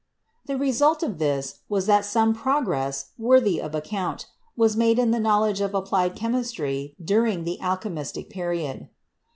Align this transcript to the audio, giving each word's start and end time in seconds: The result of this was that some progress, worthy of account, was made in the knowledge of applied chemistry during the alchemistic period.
The 0.47 0.57
result 0.57 1.03
of 1.03 1.19
this 1.19 1.59
was 1.69 1.85
that 1.85 2.05
some 2.05 2.33
progress, 2.33 3.11
worthy 3.19 3.61
of 3.61 3.75
account, 3.75 4.25
was 4.57 4.75
made 4.75 4.97
in 4.97 5.11
the 5.11 5.19
knowledge 5.19 5.61
of 5.61 5.75
applied 5.75 6.15
chemistry 6.15 6.95
during 6.99 7.43
the 7.43 7.59
alchemistic 7.61 8.27
period. 8.27 8.89